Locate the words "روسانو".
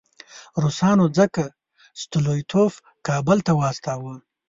0.63-1.05